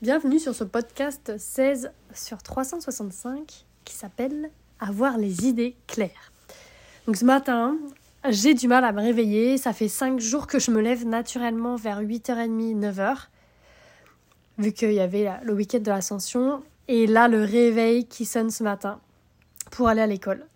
[0.00, 4.50] Bienvenue sur ce podcast 16 sur 365 qui s'appelle
[4.80, 6.32] Avoir les idées claires.
[7.06, 7.76] Donc ce matin,
[8.28, 9.58] j'ai du mal à me réveiller.
[9.58, 13.26] Ça fait 5 jours que je me lève naturellement vers 8h30, 9h.
[14.58, 16.62] Vu qu'il y avait le week-end de l'ascension.
[16.88, 19.00] Et là, le réveil qui sonne ce matin
[19.70, 20.46] pour aller à l'école.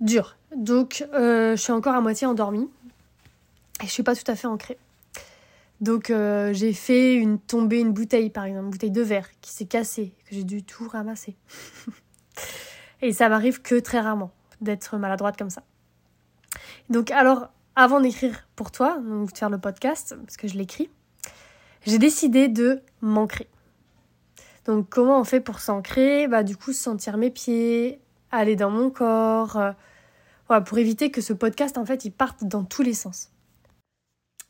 [0.00, 0.36] Dur.
[0.54, 2.68] Donc, euh, je suis encore à moitié endormie.
[3.82, 4.78] Et je suis pas tout à fait ancrée.
[5.80, 9.50] Donc euh, j'ai fait une tombée une bouteille par exemple, une bouteille de verre qui
[9.50, 11.36] s'est cassée, que j'ai dû tout ramasser.
[13.02, 14.30] et ça m'arrive que très rarement
[14.60, 15.62] d'être maladroite comme ça.
[16.90, 20.90] Donc alors avant d'écrire pour toi, donc de faire le podcast parce que je l'écris,
[21.86, 23.48] j'ai décidé de m'ancrer.
[24.66, 26.28] Donc comment on fait pour s'ancrer?
[26.28, 28.00] Bah du coup sentir mes pieds,
[28.30, 32.64] aller dans mon corps, euh, pour éviter que ce podcast en fait il parte dans
[32.64, 33.30] tous les sens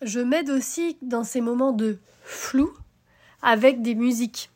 [0.02, 2.72] je m'aide aussi dans ces moments de flou
[3.42, 4.50] avec des musiques.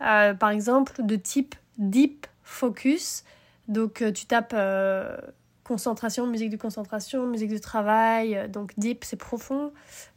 [0.00, 3.24] Euh, par exemple, de type deep focus.
[3.68, 5.16] Donc, euh, tu tapes euh,
[5.64, 8.48] concentration, musique de concentration, musique de travail.
[8.50, 9.72] Donc, deep, c'est profond.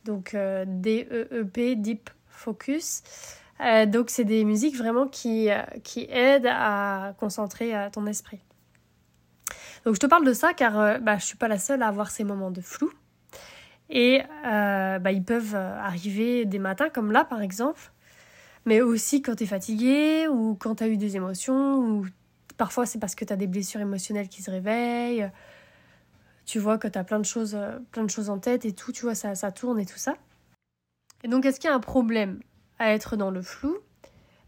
[0.06, 3.04] Donc, D-E-E-P, deep focus.
[3.88, 5.50] donc, c'est des musiques vraiment qui,
[5.84, 8.40] qui aident à concentrer ton esprit.
[9.86, 11.88] Donc, je te parle de ça car bah, je ne suis pas la seule à
[11.88, 12.92] avoir ces moments de flou.
[13.90, 17.92] Et euh, bah, ils peuvent euh, arriver des matins comme là par exemple,
[18.66, 22.06] mais aussi quand tu es fatigué ou quand tu as eu des émotions, ou
[22.58, 25.30] parfois c'est parce que tu as des blessures émotionnelles qui se réveillent.
[26.46, 28.74] Tu vois que tu as plein de, choses, euh, plein de choses en tête et
[28.74, 30.16] tout, tu vois, ça, ça tourne et tout ça.
[31.24, 32.40] Et donc est-ce qu'il y a un problème
[32.78, 33.78] à être dans le flou?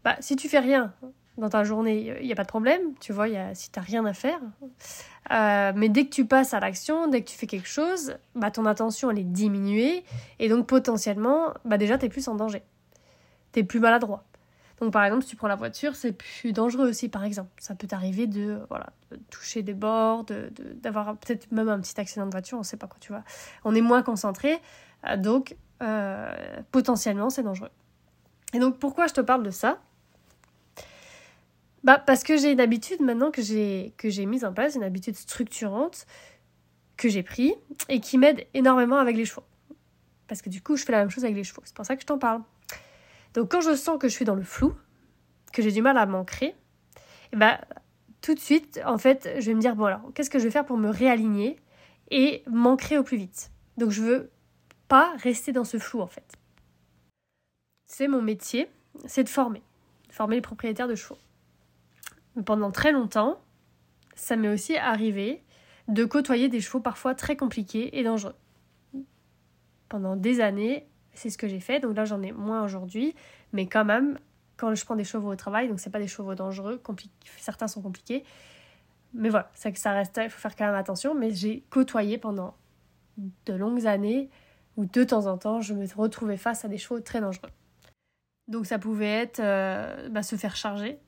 [0.04, 0.94] Bah, Si tu fais rien
[1.38, 4.04] dans ta journée, il n'y a pas de problème, tu vois, y a, si rien
[4.04, 4.40] à faire.
[5.30, 8.50] Euh, mais dès que tu passes à l'action, dès que tu fais quelque chose, bah,
[8.50, 10.04] ton attention elle est diminuée
[10.38, 12.62] et donc potentiellement, bah, déjà tu es plus en danger.
[13.52, 14.24] Tu es plus maladroit.
[14.80, 17.50] Donc par exemple, si tu prends la voiture, c'est plus dangereux aussi par exemple.
[17.58, 18.86] Ça peut t'arriver de, voilà,
[19.30, 20.24] toucher des bords,
[20.74, 23.12] d'avoir de, peut-être même un petit accident de voiture, on ne sait pas quoi, tu
[23.12, 23.22] vois.
[23.64, 24.58] On est moins concentré,
[25.06, 26.32] euh, donc euh,
[26.72, 27.70] potentiellement c'est dangereux.
[28.54, 29.78] Et donc pourquoi je te parle de ça?
[31.84, 34.82] Bah, parce que j'ai une habitude maintenant que j'ai, que j'ai mise en place, une
[34.82, 36.06] habitude structurante
[36.96, 37.54] que j'ai pris
[37.88, 39.44] et qui m'aide énormément avec les chevaux.
[40.26, 41.62] Parce que du coup, je fais la même chose avec les chevaux.
[41.64, 42.42] C'est pour ça que je t'en parle.
[43.34, 44.74] Donc, quand je sens que je suis dans le flou,
[45.52, 46.54] que j'ai du mal à m'ancrer,
[47.32, 47.60] bah,
[48.20, 50.50] tout de suite, en fait, je vais me dire bon, alors, qu'est-ce que je vais
[50.50, 51.56] faire pour me réaligner
[52.10, 53.50] et m'ancrer au plus vite?
[53.76, 54.30] Donc, je veux
[54.88, 56.34] pas rester dans ce flou, en fait.
[57.86, 58.68] C'est mon métier,
[59.06, 59.62] c'est de former.
[60.10, 61.18] Former les propriétaires de chevaux
[62.44, 63.40] pendant très longtemps,
[64.14, 65.42] ça m'est aussi arrivé
[65.88, 68.34] de côtoyer des chevaux parfois très compliqués et dangereux.
[69.88, 71.80] Pendant des années, c'est ce que j'ai fait.
[71.80, 73.14] Donc là, j'en ai moins aujourd'hui,
[73.52, 74.18] mais quand même,
[74.56, 76.80] quand je prends des chevaux au travail, donc c'est pas des chevaux dangereux,
[77.38, 78.24] certains sont compliqués,
[79.14, 81.14] mais voilà, que ça reste, il faut faire quand même attention.
[81.14, 82.54] Mais j'ai côtoyé pendant
[83.46, 84.28] de longues années
[84.76, 87.50] où de temps en temps, je me retrouvais face à des chevaux très dangereux.
[88.46, 90.98] Donc ça pouvait être euh, bah, se faire charger,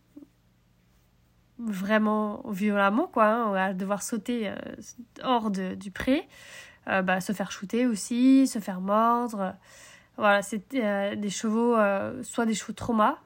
[1.66, 4.54] vraiment violemment, quoi, hein, à devoir sauter euh,
[5.22, 6.28] hors de, du pré,
[6.88, 9.54] euh, bah, se faire shooter aussi, se faire mordre.
[10.16, 11.76] Voilà, c'est euh, des chevaux,
[12.22, 13.18] soit des chevaux trauma,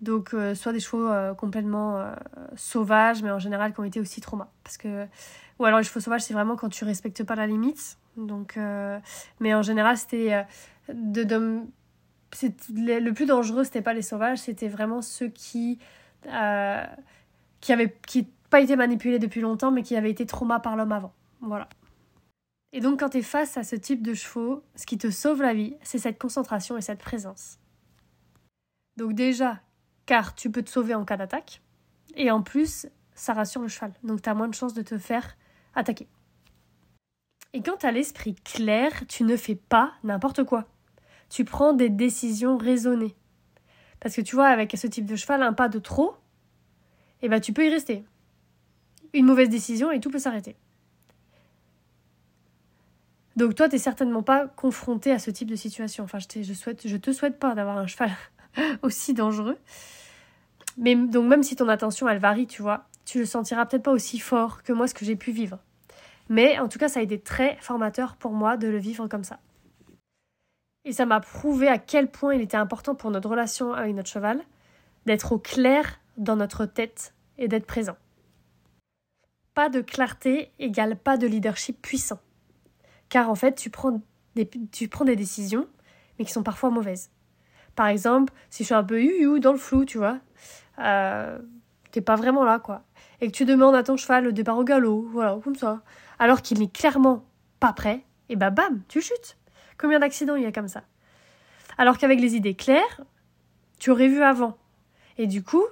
[0.00, 2.12] donc soit des chevaux complètement
[2.56, 4.50] sauvages, mais en général qui ont été aussi trauma.
[4.64, 5.06] Parce que,
[5.58, 7.98] ou alors les chevaux sauvages, c'est vraiment quand tu respectes pas la limite.
[8.16, 8.58] Donc,
[9.38, 10.44] mais en général, c'était
[10.92, 11.60] de, de
[12.78, 15.78] le plus dangereux, c'était pas les sauvages, c'était vraiment ceux qui
[17.60, 20.92] qui avait qui pas été manipulé depuis longtemps, mais qui avait été trauma par l'homme
[20.92, 21.12] avant.
[21.40, 21.68] Voilà.
[22.72, 25.42] Et donc, quand tu es face à ce type de chevaux, ce qui te sauve
[25.42, 27.58] la vie, c'est cette concentration et cette présence.
[28.96, 29.60] Donc, déjà,
[30.04, 31.62] car tu peux te sauver en cas d'attaque,
[32.14, 33.92] et en plus, ça rassure le cheval.
[34.02, 35.36] Donc, tu as moins de chances de te faire
[35.74, 36.08] attaquer.
[37.52, 40.66] Et quand tu as l'esprit clair, tu ne fais pas n'importe quoi.
[41.30, 43.16] Tu prends des décisions raisonnées.
[44.06, 46.14] Parce que tu vois, avec ce type de cheval, un pas de trop,
[47.22, 48.04] eh ben tu peux y rester.
[49.12, 50.54] Une mauvaise décision et tout peut s'arrêter.
[53.34, 56.04] Donc toi, tu n'es certainement pas confronté à ce type de situation.
[56.04, 58.12] Enfin, je, je, souhaite, je te souhaite pas d'avoir un cheval
[58.82, 59.58] aussi dangereux.
[60.78, 63.90] Mais donc même si ton attention, elle varie, tu vois, tu le sentiras peut-être pas
[63.90, 65.58] aussi fort que moi ce que j'ai pu vivre.
[66.28, 69.24] Mais en tout cas, ça a été très formateur pour moi de le vivre comme
[69.24, 69.40] ça.
[70.86, 74.08] Et ça m'a prouvé à quel point il était important pour notre relation avec notre
[74.08, 74.40] cheval
[75.04, 77.96] d'être au clair dans notre tête et d'être présent.
[79.52, 82.20] Pas de clarté égale pas de leadership puissant.
[83.08, 84.00] Car en fait, tu prends
[84.36, 85.66] des, tu prends des décisions,
[86.18, 87.10] mais qui sont parfois mauvaises.
[87.74, 89.00] Par exemple, si je suis un peu
[89.40, 90.20] dans le flou, tu vois,
[90.78, 91.38] euh,
[91.90, 92.84] t'es pas vraiment là, quoi.
[93.20, 95.82] Et que tu demandes à ton cheval le départ au galop, voilà, comme ça,
[96.20, 97.24] alors qu'il n'est clairement
[97.58, 99.36] pas prêt, et bah bam, tu chutes.
[99.78, 100.84] Combien d'accidents il y a comme ça?
[101.78, 103.02] Alors qu'avec les idées claires,
[103.78, 104.56] tu aurais vu avant.
[105.18, 105.64] Et du coup,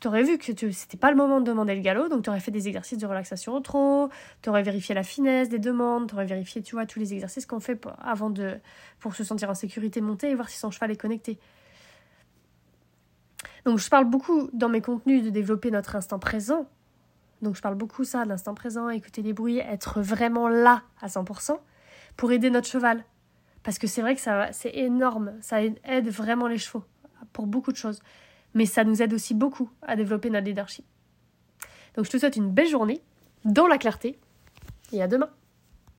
[0.00, 2.40] tu aurais vu que c'était pas le moment de demander le galop, donc tu aurais
[2.40, 4.10] fait des exercices de relaxation au trot,
[4.42, 7.46] tu aurais vérifié la finesse des demandes, tu aurais vérifié, tu vois, tous les exercices
[7.46, 8.58] qu'on fait avant de,
[9.00, 11.38] pour se sentir en sécurité monter et voir si son cheval est connecté.
[13.64, 16.68] Donc je parle beaucoup dans mes contenus de développer notre instant présent.
[17.42, 21.08] Donc je parle beaucoup ça, de l'instant présent, écouter les bruits, être vraiment là à
[21.08, 21.58] 100%
[22.16, 23.04] pour aider notre cheval.
[23.62, 26.84] Parce que c'est vrai que ça c'est énorme, ça aide vraiment les chevaux
[27.32, 28.00] pour beaucoup de choses
[28.54, 30.84] mais ça nous aide aussi beaucoup à développer notre leadership.
[31.94, 33.00] Donc je te souhaite une belle journée,
[33.44, 34.18] dans la clarté,
[34.92, 35.30] et à demain.